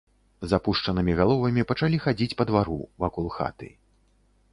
[0.51, 3.69] З апушчанымі галовамі пачалі хадзіць па двару, вакол хаты.